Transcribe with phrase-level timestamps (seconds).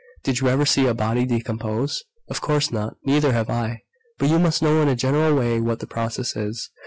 [0.23, 2.03] Did you ever see a body decompose?
[2.27, 2.95] Of course not!
[3.05, 3.83] Neither have I.
[4.17, 6.71] But you must know in a general way what the process is.